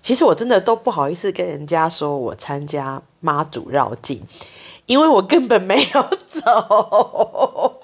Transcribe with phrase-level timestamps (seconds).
[0.00, 4.22] 其实我真的都不好意思跟人家说我参加妈祖绕境，
[4.86, 7.79] 因为我根本没有走。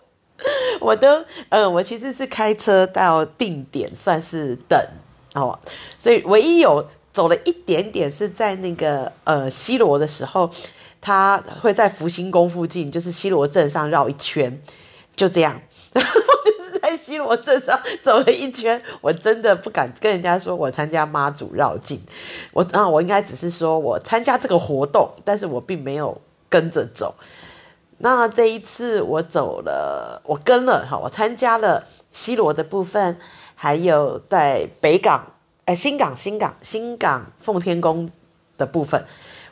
[0.81, 4.79] 我都，呃，我其实是开车到定点，算是等
[5.35, 5.59] 哦，
[5.99, 10.51] 所以唯一有走了一点点是在那个呃西罗的时候，
[11.01, 14.61] 他会在福星宫附近，就是西罗镇上绕一圈，
[15.15, 15.61] 就这样，
[15.93, 16.13] 然后
[16.45, 22.01] 就是在西罗镇上走了一圈，我真的不敢跟人家说我参加妈祖绕境，
[22.53, 27.15] 我啊，我应该只是说我参加这个活动，但是我并没有跟着走。
[27.99, 33.17] 那这一次我走了，我跟了哈，我参加了西罗的部分，
[33.55, 35.33] 还有在北港、
[35.65, 38.11] 哎新港、新港、新港奉天宫
[38.59, 39.03] 的部分。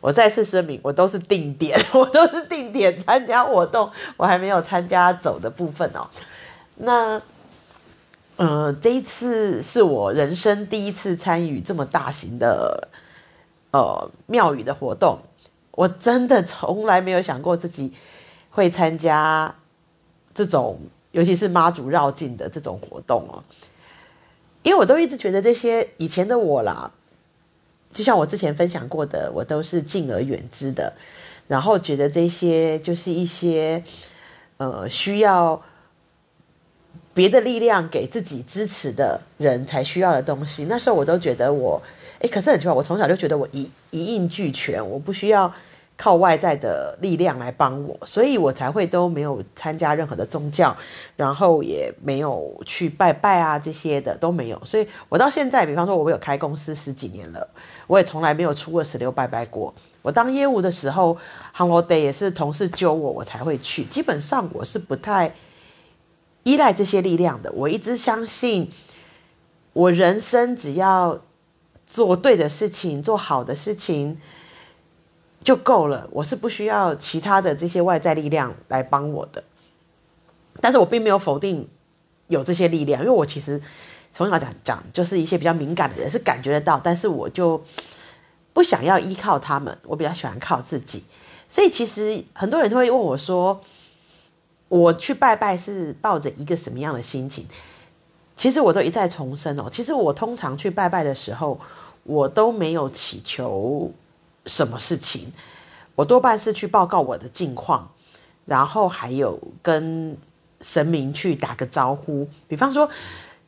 [0.03, 6.07] 我再次声明，我都是定点， 我都是定点参加活动，我还没有参加走的部分哦。
[6.77, 7.23] 那，
[8.37, 12.89] 呃，这一次是我人生第一次参与这么大型的
[13.71, 15.21] 呃庙宇的活动，
[15.71, 17.95] 我真的从来没有想过自己。
[18.55, 19.53] 会参加
[20.33, 20.79] 这种，
[21.11, 23.43] 尤其是妈祖绕境的这种活动哦，
[24.63, 26.93] 因为我都一直觉得这些以前的我啦，
[27.93, 30.93] 就像我之前分享过的，我都是敬而远之的，
[31.49, 33.83] 然后觉得这些就是一些
[34.59, 35.61] 呃需要
[37.13, 40.67] 别的力量给自己支持的人才需要的东西。
[40.67, 41.83] 那时候我都觉得我，
[42.21, 45.53] 诶，可是很奇怪，我从小就觉得我一一应俱全，我不需要。
[45.97, 50.77] 靠外在的力量来帮我，所以我才会都没有参加任何的宗教，
[51.17, 54.61] 然后也没有去拜拜啊，这些的都没有。
[54.65, 57.49] 所以我到现在，比方说，我有开公司十几年了，
[57.87, 59.73] 我也从来没有出过十六拜拜过。
[60.03, 61.17] 我当业务的时候
[61.53, 63.85] ，Hello Day 也是同事揪我，我才会去。
[63.85, 65.33] 基本上我是不太
[66.43, 67.53] 依赖这些力量的。
[67.53, 68.71] 我一直相信，
[69.73, 71.21] 我人生只要
[71.87, 74.21] 做对的事情，做好的事情。
[75.45, 79.45] 就够了，我是不需要其他的这些外在力量来帮我的。
[80.61, 81.69] 但是我并没有否定
[82.29, 83.61] 有这些力量，因为我其实
[84.13, 87.63] 从小讲讲就是一些比较敏感的人是感觉得到，但是我就
[88.55, 91.05] 不想要依靠他们，我比较喜欢靠自己。
[91.49, 93.61] 所以其实很多人都会问我说，
[94.69, 97.47] 我去拜拜是抱着一个什么样的心情？
[98.35, 101.61] 其实我都一再重申哦，其实我通常去拜拜的时候，
[102.05, 103.93] 我都没有祈求。
[104.47, 105.33] 什么事情，
[105.95, 107.91] 我多半是去报告我的近况，
[108.45, 110.17] 然后还有跟
[110.61, 112.29] 神明去打个招呼。
[112.49, 112.89] 比方说，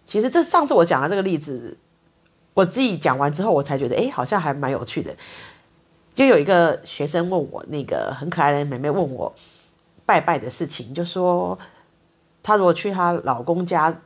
[0.07, 1.77] 其实这上次我讲的这个例子，
[2.55, 5.15] 我自己讲完之后，我才觉得，哎，好像还蛮有趣的。
[6.15, 9.35] 就有一个学生问我，那个很可爱的妹妹问我
[10.07, 11.59] 拜拜的事情，就说
[12.43, 14.01] 她如果去她老公家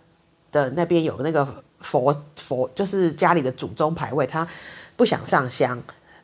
[0.51, 4.49] 的那边有那个佛佛，就是家里的祖宗牌位，她
[4.97, 5.81] 不想上香。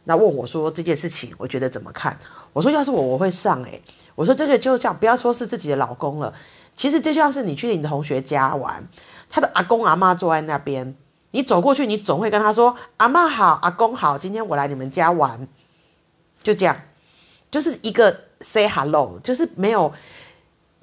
[0.09, 2.17] 那问我说这件事情，我觉得怎么看？
[2.53, 3.83] 我说要是我，我会上诶。
[4.15, 6.33] 我说这个就像不要说是自己的老公了，
[6.77, 8.89] 其实就像是你去你的同学家玩，
[9.29, 10.95] 他的阿公阿妈坐在那边，
[11.33, 15.49] 你走过去，你总会跟他说阿妈好，阿公好，今天我来你们家玩，
[16.41, 16.77] 就这样，
[17.51, 19.93] 就是一个 say hello，就是没有，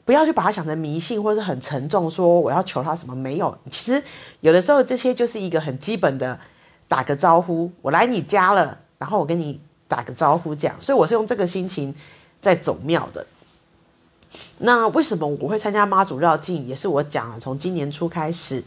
[0.03, 3.57] 不要去把它想成迷信或者是很沉重，说我要求他什么没有。
[3.71, 4.03] 其实
[4.41, 6.37] 有的时候这些就是一个很基本的
[6.89, 8.79] 打个招呼，我来你家了。
[9.03, 9.59] 然后我跟你
[9.89, 11.93] 打个招呼，这样，所以我是用这个心情
[12.39, 13.27] 在走庙的。
[14.59, 16.65] 那为什么我会参加妈祖绕境？
[16.65, 18.63] 也是我讲了，从今年初开始，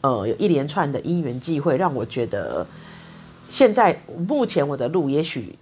[0.00, 2.66] 呃，有一连串的因缘际会，让我觉得
[3.50, 5.58] 现在目前我的路，也许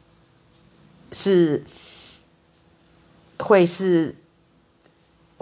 [1.10, 1.64] 是
[3.38, 4.14] 会是。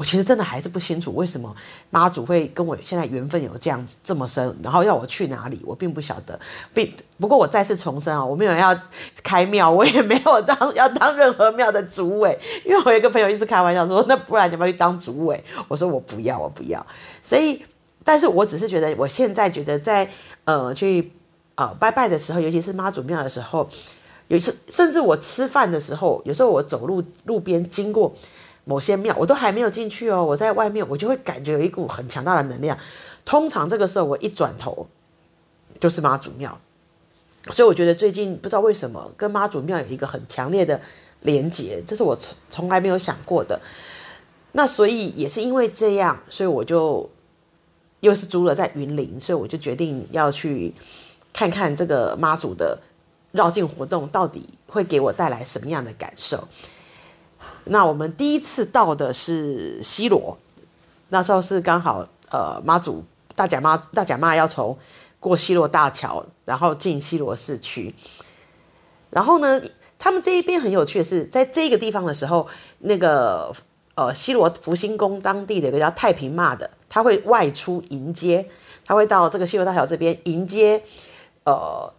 [0.01, 1.55] 我其实真的还是不清楚为什么
[1.91, 6.41] 妈祖会跟我现在缘分有这样子这么深，然后要我去哪里，我并不晓得。
[6.73, 8.75] 并不过我再次重申啊，我没有要
[9.23, 12.39] 开庙，我也没有当要当任何庙的主委。
[12.65, 15.45] 因为我有一个朋友一直开玩笑说，那不然你要不要去当主委？
[15.69, 16.87] 我说我不要，我不要。
[17.23, 17.63] 所以，
[18.03, 20.09] 但是我只是觉得，我现在觉得在
[20.47, 21.13] 呃去
[21.57, 23.69] 呃拜拜的时候，尤其是妈祖庙的时候，
[24.29, 28.15] 有一次甚至我吃饭的时候，有时候我走路路边经过。
[28.71, 32.79] 某些庙我都还没有进去哦，我在外面我就会感觉有一股很强大的能量。
[33.25, 34.87] 通常这个时候我一转头
[35.81, 36.57] 就是妈祖庙，
[37.51, 40.81] 所以我觉得最近不知道为什么跟妈祖庙有一个很强烈的
[41.23, 43.61] 连结，这是我从从来没有想过的。
[44.53, 47.11] 那所以也是因为这样，所以我就
[47.99, 50.73] 又是租了在云林，所以我就决定要去
[51.33, 52.79] 看看这个妈祖的
[53.33, 56.47] 绕境活动到底会给我带来什么样的感受。
[57.73, 60.37] 那我们第一次到的是西罗，
[61.11, 63.05] 那时候是刚好呃妈祖
[63.37, 64.77] 大甲妈大甲妈要从
[65.21, 67.95] 过西罗大桥，然后进西罗市区。
[69.11, 69.63] 然后呢，
[70.01, 72.49] 他们这一边很有趣的是，在这个地方的时候，
[72.81, 73.53] 那个
[73.95, 78.51] 呃西罗福星宫当地的一个叫太平妈的，他会外出迎接，
[78.85, 80.83] 他会到这个西罗大桥这边迎接
[81.45, 81.93] 呃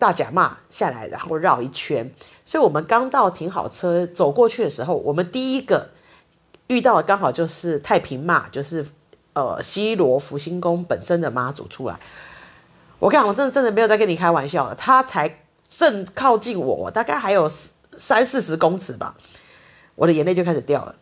[0.00, 2.12] 大甲妈下来，然后绕一圈。
[2.44, 5.90] 所以我们刚到停好车走过去的时候，我们第一个
[6.66, 8.84] 遇到的刚好就是太平妈，就是
[9.34, 12.00] 呃西罗福星宫本身的妈祖出来。
[12.98, 15.38] 我看我真的真的没有在跟你开玩笑，他才。
[15.72, 19.14] 正靠近我，大概还有三四十公尺吧，
[19.94, 20.96] 我的眼泪就开始掉了。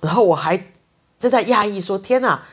[0.00, 0.56] 然后我还
[1.20, 2.44] 正在讶异说：“天哪，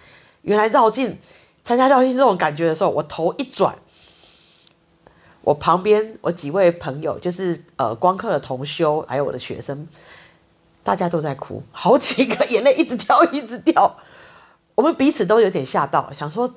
[0.41, 1.17] 原来绕境
[1.63, 3.75] 参加绕境这种感觉的时候，我头一转，
[5.43, 9.87] 我旁边我几位朋友，就是呃光课的同修，还有我的学生，
[10.83, 13.97] 大家都在哭， 好几个眼泪一直掉一直掉。
[14.75, 16.55] 我们彼此都有点吓到，想说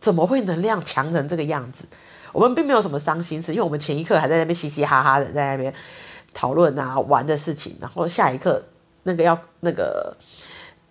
[0.00, 1.84] 怎么会能量强成这个样子？”
[2.32, 5.72] 我们并没有什么伤心事，因为我们前一刻还在那边嘻嘻哈哈的在那边
[6.34, 8.62] 讨论啊玩的事情，然后下一刻
[9.04, 10.14] 那个要那个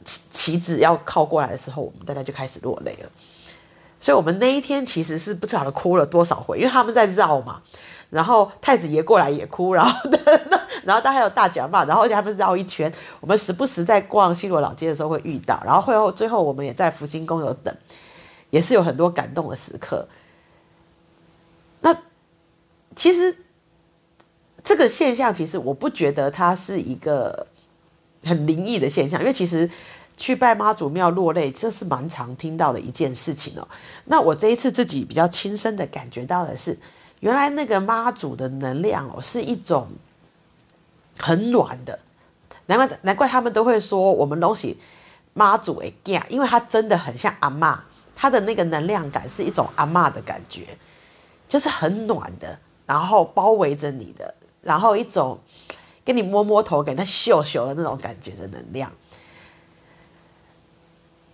[0.04, 3.10] 旗子要靠过来的时候，我们大家就开始落泪了。
[4.06, 7.64] 所以，我们那一天其实是不晓得哭了多少回，因为他们在绕嘛，
[8.12, 10.10] 然后太子爷过来也哭，然后
[10.84, 17.76] 然后他还有大脚妈，然后而且他们绕一圈，我们时不时在逛西罗老街的时候会遇到，然后会后最后我们也在福兴宫有等，
[18.52, 20.08] 也是有很多感动的时刻。
[21.82, 21.98] 那
[22.96, 23.36] 其实
[24.64, 27.48] 这个现象，其实我不觉得它是一个
[28.24, 29.68] 很灵异的现象，因为其实
[30.18, 33.68] 去拜妈祖庙落泪，这是蛮常听到的一件事情哦。
[34.06, 36.78] 那我这一次自己比较亲身的感觉到的是，
[37.20, 39.88] 原来那个妈祖的能量哦，是一种
[41.20, 42.00] 很暖的，
[42.68, 44.78] 难怪难怪他们都会说我们东西
[45.34, 47.78] 妈祖会惊，因为它真的很像阿嬷，
[48.16, 50.78] 它的那个能量感是一种阿嬷的感觉。
[51.48, 52.58] 就是很暖的，
[52.88, 54.34] 然后包围着你的，
[54.64, 55.38] 然后一种
[56.04, 58.92] 给你摸摸头、给他秀秀的那种感觉的能量。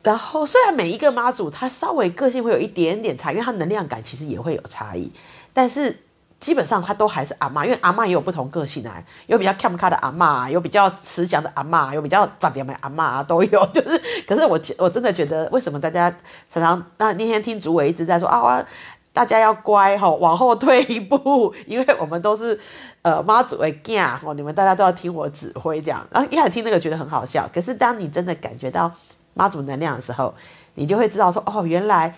[0.03, 5.12] 然后虽然每一个妈祖他稍微个性会有一点点差，因为他能量感其实也会有差异，
[5.53, 6.03] 但是
[6.39, 13.68] 基本上他都还是阿嬷，因为阿嬷也有不同个性啊，有比较看不开的阿嬷，有比较慈祥的阿嬷，有比较长点的阿嬷都有。
[13.68, 16.09] 就是， 可是我我真的觉得，为什么大家
[16.50, 18.65] 常常那那天听主委一直在说啊？
[19.13, 22.57] 大家要乖吼，往后退一步，因为我们都是
[23.01, 26.07] 呃妈祖的囝吼，你们大家都要听我指挥这样。
[26.09, 28.89] 然后一开始听那个觉得很好笑，可是当你真的感觉到
[29.33, 30.33] 妈祖能量的时候，
[30.75, 32.16] 你就会知道说哦，原来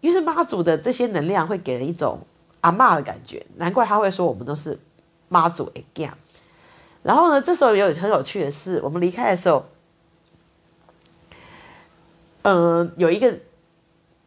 [0.00, 2.20] 于是妈祖的这些能量会给人一种
[2.60, 4.78] 阿嬷的感觉，难怪他会说我们都是
[5.28, 6.10] 妈祖的囝。
[7.02, 9.64] 然后呢，这时候有很有趣的是，我们离开的时候，
[12.42, 13.34] 嗯、有一个。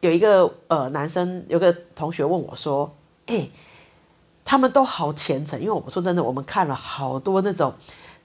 [0.03, 2.93] 有一个呃男生，有个同学问我说
[3.27, 3.47] ：“哎、
[4.43, 7.73] 他们都好虔诚，因为我们说真的，我们看了好多那种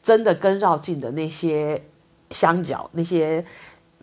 [0.03, 1.85] 真的跟绕境的那些
[2.31, 3.47] 香脚，那些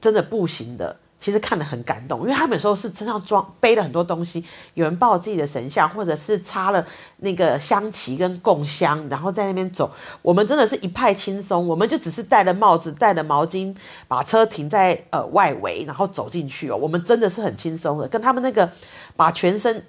[0.06, 4.44] 真的步行的。”其实看得很感动，因为他们有时候是身上装背了很多东西，
[4.76, 6.86] 有人抱自己的神像，或者是插了
[7.18, 9.90] 那个香旗跟供香，然后在那边走。
[10.22, 13.76] 我们真的是一派轻松，我们就只是戴了帽子，戴了毛巾，
[14.08, 16.76] 把车停在呃外围，然后走进去哦。
[16.76, 18.70] 我们真的是很轻松的，跟他们那个
[19.16, 19.84] 把全身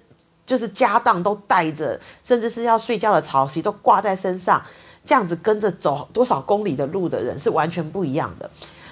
[0.46, 4.62] 就是家当都带着，甚至是要睡觉的草席都挂在身上，
[5.04, 8.48] 这样子跟着走多少公里的路的人是完全不一样的。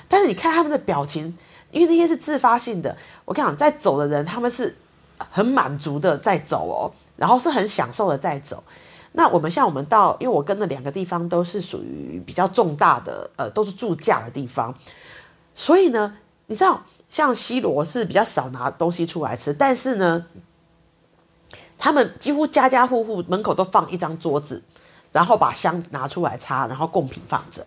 [0.09, 1.37] 但是你看他们的表情。
[1.71, 4.77] 因为那些是自发性的，我跟你讲，在走的人他们是
[5.19, 8.63] 很满足的在走哦，然后是很享受的在走。
[9.11, 14.73] 那我们像我们到，因为我跟的两个地方都是属于比较重大的，呃，都是住驾的地方，
[15.53, 16.81] 所以呢，你知道，
[17.11, 20.27] 像西罗是比较少拿东西出来吃，但是呢，
[21.77, 24.63] 他们几乎家家户户门口都放一张桌子，
[25.11, 27.67] 然后把香拿出来插，然后贡品放着，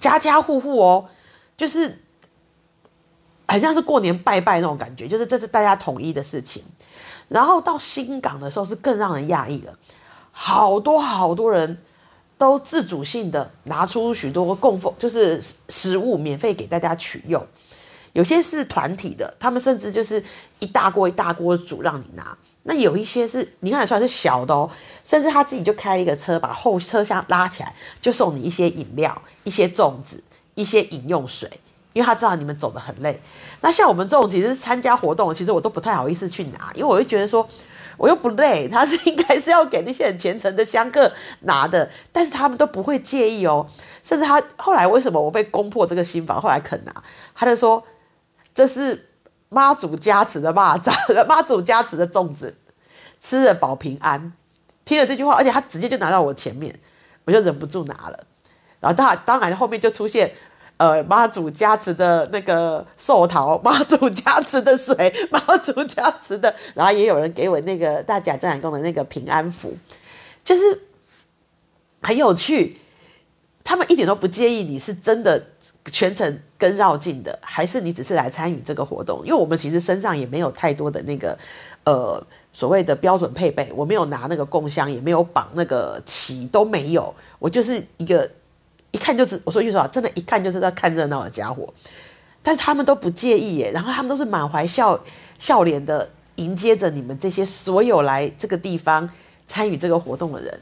[0.00, 1.10] 家家户户哦，
[1.58, 1.98] 就是。
[3.50, 6.62] 很像是过年拜拜那种感觉，就是这是大家统一的事情。
[7.28, 9.72] 然后到新港的时候是更让人讶异了，
[10.32, 11.78] 好多好多人
[12.36, 17.42] 都自主性的拿出许多供奉，就是食物免费给大家取用。
[18.12, 20.22] 有些是团体的，他们甚至就是
[20.58, 22.36] 一大锅一大锅煮让你拿。
[22.64, 24.68] 那有一些是你看得出来是小的哦，
[25.04, 30.22] 甚至他自己就开一个车，把后车厢拉起来，就送你一些饮料、一些粽子、
[30.58, 31.48] 一些饮用水。
[31.94, 33.20] 因为他知道你们走得很累。
[33.60, 37.48] 那像我们这种其实参加活动，其实我都不太好意思去拿，因为我会觉得说
[37.96, 41.10] 我又不累，他是应该是要给那些很虔诚的香客
[41.40, 43.66] 拿的，但是他们都不会介意哦。
[44.04, 47.02] 甚至他后来为什么我被攻破这个心防，后来肯拿，
[47.34, 47.82] 他就说
[48.54, 49.08] 这是
[49.48, 50.92] 妈祖加持的蚂蚱，
[51.26, 52.54] 妈祖加持的粽子，
[53.20, 54.32] 吃了保平安。
[54.84, 56.78] 听了这句话，而且他直接就拿到我前面，
[57.24, 58.24] 我就忍不住拿了。
[58.78, 60.32] 然后当然当然后面就出现。
[60.78, 69.76] 呃，妈祖加持的那个寿桃， 妈祖加持的水， 妈祖加持的，然后也有人给我那个大甲镇澜宫的那个平安符，
[70.44, 70.80] 就是
[72.00, 72.78] 很有趣。
[73.64, 75.42] 他们一点都不介意你是真的
[75.86, 79.20] 全程跟绕境的，还是你只是来参与这个活动。
[79.24, 81.36] 因为我们其实身上也没有太多的那个
[81.84, 87.12] 呃所谓的标准配备，我没有拿那个贡香，也没有绑那个旗，都没有。
[87.40, 88.30] 我就是一个。
[88.90, 91.72] 一看就知，我说句实话，真的，一看就知道看热闹的家伙。
[92.42, 94.98] 但是他们都不介意耶，然后他们都是满怀笑
[95.38, 99.10] 笑脸的迎接着你们这些所有来这个地方
[99.46, 100.60] 参与这个活动的人。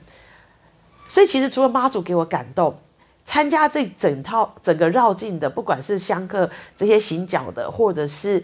[1.06, 2.76] 所以其实除了妈祖给我感动，
[3.25, 8.42] 参加这整套整个绕境的，不管是香客这些行脚的，或者是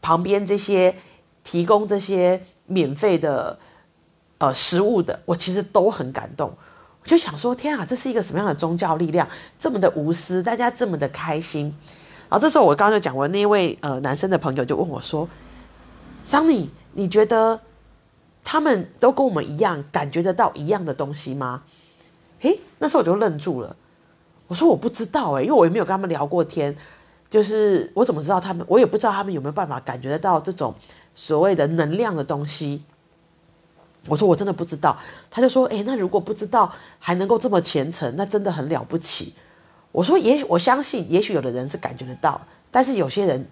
[0.00, 0.94] 旁边这些
[1.42, 3.58] 提供这些免费的
[4.38, 6.56] 呃食物的，我其实都很感动。
[7.08, 9.26] 就想说，天啊，这是一个什么样的宗教力量？
[9.58, 11.74] 这么的无私，大家这么的开心。
[12.28, 15.26] 然后这时候，我刚刚就讲完，那一位呃男生的朋友就问我说
[16.22, 17.58] ：“桑尼，你觉得
[18.44, 21.62] 他们都跟我们一样，感觉得到一样的东西吗？”
[22.40, 23.74] 嘿，那时候我就愣住了。
[24.46, 26.76] 我说：“我不知道诶，因为我也没有跟他们聊过天，
[27.30, 28.66] 就是我怎么知道他们？
[28.68, 30.74] 我也不知道他们有没有办法感觉得到这种
[31.14, 32.82] 所谓的能量的东西。”
[34.06, 34.96] 我说我真的不知道，
[35.30, 39.34] 他就说：“诶，那如果不知道还能够这么虔诚，那真的很了不起。”
[39.92, 42.40] 我说：“也许我相信，也许有的人是感觉得到，
[42.70, 43.46] 但是有些人，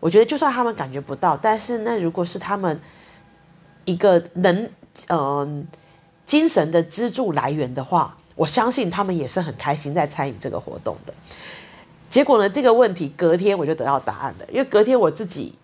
[0.00, 2.80] 我觉得就算他们感觉不到，但是那如果是他们
[3.84, 4.68] 一个能
[5.08, 5.66] 嗯、
[6.24, 11.14] 精神的支柱来源的话，我相信他们也是很开心在参与这个活动的。
[12.08, 15.54] 结果呢，这个问题隔天我就得到答案了，因为隔天我自己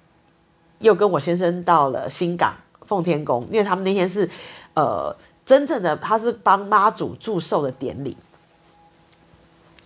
[0.78, 2.54] 又跟我先生到了新港。
[2.86, 4.28] 奉天宫，因为他们那天是，
[4.74, 5.14] 呃，
[5.44, 8.16] 真正的他是帮妈祖祝寿的典礼，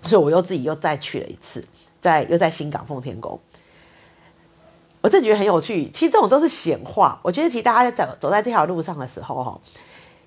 [0.05, 1.65] 所以我又自己又再去了一次，
[2.01, 3.39] 在又在新港奉天宫，
[5.01, 5.91] 我真觉得很有趣。
[5.91, 7.19] 其实这种都是显化。
[7.23, 9.61] 我觉得其实大家在走走在这条路上的时候，哈，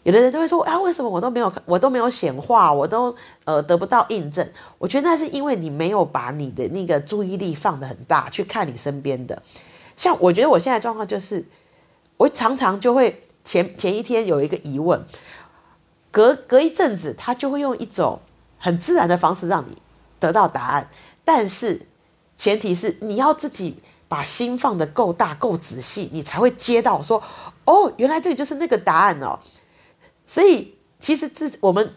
[0.03, 3.15] 有的人都会说啊，为什么我都没有我都没有显化，我都
[3.45, 4.47] 呃得不到印证？
[4.77, 9.41] 我觉得那是因为你没有把你的那个注意力放得很大，去看你身边的。
[9.97, 11.45] 像我觉得我现在状况就是。
[12.17, 15.03] 我常常就会前前一天有一个疑问，
[16.11, 18.19] 隔隔一阵子，他就会用一种
[18.57, 19.77] 很自然的方式让你
[20.19, 20.89] 得到答案，
[21.25, 21.87] 但是
[22.37, 27.21] 前提是你要自己把心放得够大、够仔细，你才会接到说
[27.65, 29.39] 哦，原来这个就是那个答案哦。
[30.25, 31.93] 所以其实自我们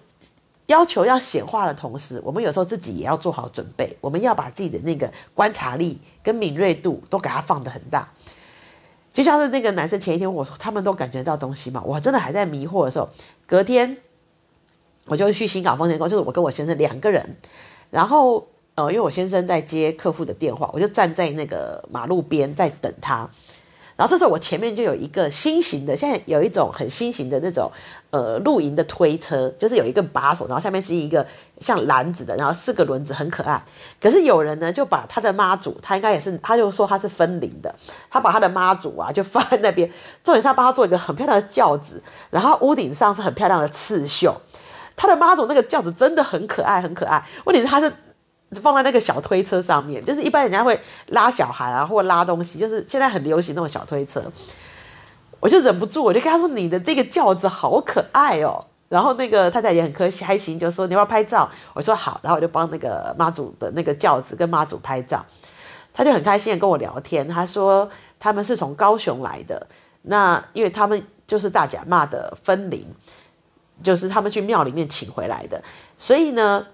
[0.66, 8.08] 要求要显化的同时，我们有时候自己也要做好准备，我们要把自己的那个观察力跟敏锐度都给它放得很大。
[9.16, 13.08] 就像是那个男生前一天我他们都感觉到东西嘛，我真的还在迷惑的时候，
[13.46, 13.96] 隔天
[15.06, 17.36] 我就去新港丰田宫，就是我跟我先生两个人，
[17.90, 23.30] 然后呃，因为我先生在接客户的电话，我就站在那个马路边在等他。
[23.96, 27.72] 然后这时候我前面就有一个新型的，现在有一种很新型的那种
[28.10, 31.26] 呃露营的推车，就是有一个把手，然后下面是一个
[31.62, 33.64] 像篮子的，然后四个轮子很可爱。
[33.98, 37.74] 可是有人呢就把他的妈祖，他应该也是，他就说他是分灵的，
[38.10, 39.90] 他把他的妈祖啊就放在那边，
[40.22, 44.34] 重点是他帮他做一个很漂亮的轿子，然后屋顶上是很漂亮的刺绣。
[44.94, 47.24] 他的妈祖那个轿子真的很可爱，很可爱。
[47.44, 47.90] 问题是他是。
[48.60, 54.22] 放在那个小推车上面，就是一般人家会拉小孩啊，或拉东西，就是现在很流行那种小推车。
[55.38, 65.24] 我就忍不住，我就跟他说：“你的这个轿子好可爱哦。”然后那个太太也很开心，就说：“你要不要拍照？”我说：“好。”然后我就帮那个妈祖的那个轿子跟妈祖拍照。
[65.92, 69.66] 他就很开心的跟我聊天，他说他们是从高雄来的，
[70.02, 72.86] 那因为他们就是大甲妈的分灵，
[73.82, 75.62] 就是他们去庙里面请回来的，
[75.98, 76.66] 所以呢。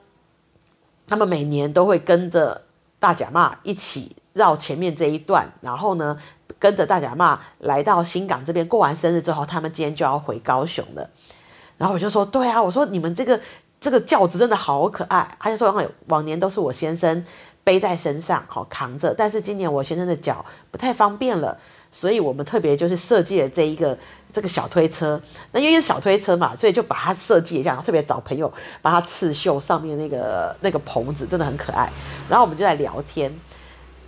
[1.12, 2.62] 他们每年都会跟着
[2.98, 6.16] 大甲妈一起绕前面这一段，然后呢，
[6.58, 11.10] 跟着大甲妈来到新港这边过完生日之后，他们今天就要回高雄了。
[11.76, 13.38] 然后我就说：“对啊，我说你们这个
[13.78, 17.22] 这个轿子真的好可爱。”他就说：“往年都是我先生
[17.62, 21.58] 背在身上，好扛着，但是今年我先生的脚不太方便了，
[21.92, 23.96] 所以我们特别就是设计了这一个。”
[24.32, 25.20] 这个小推车，
[25.50, 31.92] 那因为是小推车嘛，所以就把它设计一下，特别找朋友把它刺绣上面那个那个棚子，真的很可爱。
[32.30, 33.30] 然后我们就在聊天，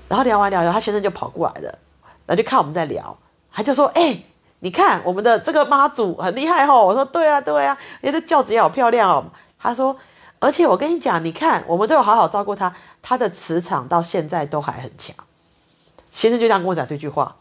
[0.09, 1.79] 然后聊完聊聊，他先生就跑过来了，
[2.25, 3.19] 然后就看我们在聊，
[3.53, 4.19] 他就说：“哎、
[4.61, 9.27] 你看我们的这个妈祖很厉害哦。”我说：“对啊，对啊，因为这轿子也好漂亮哦。”
[9.61, 9.95] 他说
[10.41, 15.15] ：“而且我跟你讲，你看我们都有好好照顾他，他的磁场到现在都还很强。”
[16.11, 17.37] 先生就这样跟我讲这句话，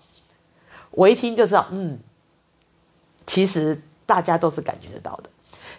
[0.93, 1.99] 我一听就知道，嗯，
[3.27, 5.29] 其实大家都是感觉得到的。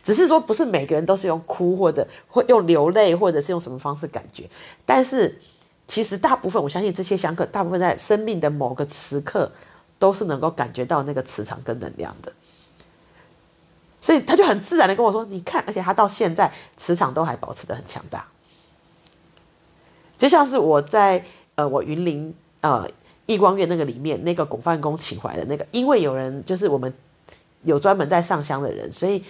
[0.02, 4.48] 只是说，不是每个人都是用哭，或者会用流泪，或者是用什么方式感觉。
[4.84, 5.40] 但是，
[5.88, 9.50] 其实大部分，我相信这些香客，大部分在生命的某个时刻，
[9.98, 12.32] 都是能够感觉到那个磁场跟能量的。
[14.00, 18.26] 所以他就很自然的跟我说：“你看，而且他到现在磁场都还保持得很强大。”
[20.18, 22.86] 就像是我在呃，我云林呃
[23.26, 26.92] 易光院那个里面那个广梵宫请回来的那个，因为有人就是我们
[27.62, 29.24] 有专门在上香的人，所以。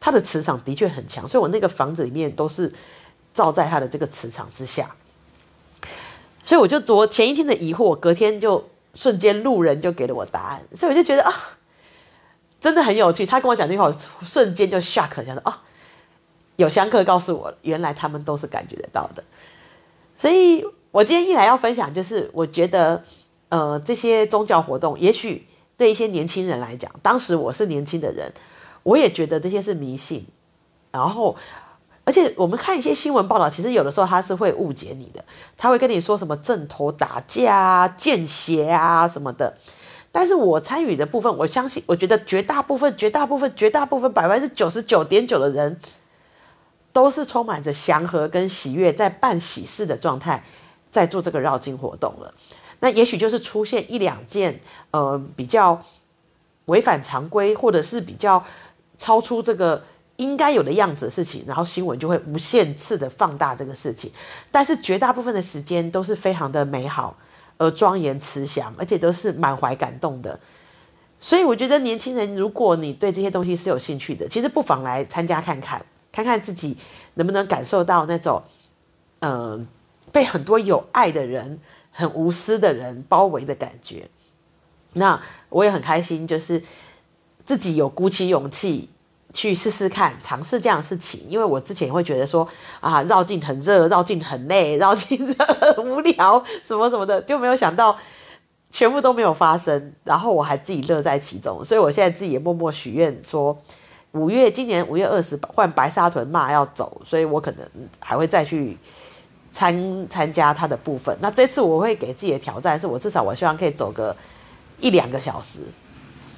[0.00, 2.72] 他的磁场的确很强，所以我那个房子里面都是
[3.34, 4.94] 照在他的这个磁场之下，
[6.44, 8.64] 所以我就昨前一天的疑惑，隔天就
[8.94, 11.34] 瞬间路人就给了我答案，所以我就觉得啊，
[12.60, 13.26] 真的很有趣。
[13.26, 15.64] 他跟我讲这句话，瞬间就 shock，想说啊，
[16.54, 19.24] 有香客告诉我，原来他们都是感觉得到的。
[20.16, 23.04] 所以我今天一来要分享，就是我觉得
[23.48, 28.32] 呃这些宗教活动，也许对一些年轻人来讲，当时我是年轻的人。
[28.84, 30.24] 我也觉得这些是迷信，
[30.92, 31.36] 然后，
[32.04, 35.22] 而且我们看一些新闻报道，其实有的时候他是会误解你的，
[35.58, 39.58] 他会跟你说什么正头打架啊、见邪啊什么的。
[40.10, 45.78] 但是我参与的部分，我相信，我觉得绝大部分、绝大部分、绝大部分百分之九十九点九的人，
[46.94, 50.44] 都是充满着祥和跟喜悦，在办喜事的状态，
[50.90, 52.32] 在做这个绕境活动了。
[52.80, 55.84] 那也许就是出现一两件，呃，比较
[56.66, 58.44] 违反常规，或者是比较。
[59.00, 59.80] 超出这个
[60.16, 64.10] 应该有的样子的事情，然后新闻就会无限次的放大这个事情，
[64.50, 67.16] 但是绝大部分的时间都是非常的美好
[67.58, 70.40] 而庄严慈祥，而且都是满怀感动的。
[71.20, 76.76] 所以我觉得年轻人，如果你对这些东西是有兴趣的，其实不妨来参加看看，看看自己
[77.14, 78.42] 能不能感受到那种，
[79.20, 79.66] 嗯、呃，
[80.10, 81.60] 被很多有爱的人、
[81.98, 84.08] 很无私的人包围的感觉。
[84.94, 86.62] 那我也很开心，就是。
[87.48, 88.90] 自己有鼓起勇气
[89.32, 92.46] 去试试看，尝试这样的事情，因为我之前会觉得说
[92.78, 97.96] 啊，绕境很热，绕境很累，绕境很无聊，什么什么的，就没有想到
[98.70, 103.56] 全部都没有发生，然后我还自己乐在其中，所以我现在自己也默默许愿说，
[104.12, 107.66] 五月今年五月二十换白沙屯妈要走，所以我可能
[107.98, 108.76] 还会再去
[109.58, 111.16] 参参加他的部分。
[111.20, 114.14] 那这次我会给自己的挑战是，我至少我希望可以走个
[114.78, 115.58] 一两个小时。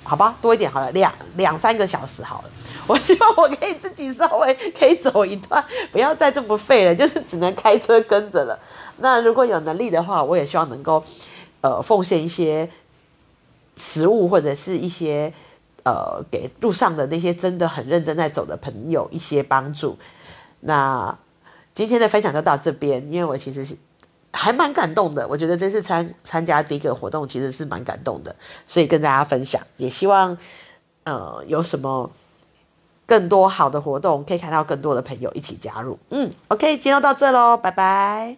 [0.02, 2.50] 好吧，多一点好了，两两三个小时好了。
[2.88, 8.58] 我希望我可以自己稍微可以走一段，不要再这么废了，就是只能开车跟着了。
[8.96, 11.04] 那如果有能力的话，我也希望能够
[11.60, 12.70] 呃奉献一些
[13.76, 15.30] 食物或者是一些
[15.84, 19.98] 呃给路上的那些真的很认真在走的朋友一些帮助。
[20.60, 21.14] 那
[21.80, 23.76] 今天的分享就到这边，因为我其实是。
[24.32, 30.38] 还蛮感动的，我觉得这次参参加第一个活动其实是蛮感动的，所以跟大家分享，也希望
[31.02, 32.08] 呃有什么
[33.06, 35.98] 更多好的活动，可以看到更多的朋友一起加入。
[36.10, 38.36] 嗯，OK，今天就到这喽，拜拜。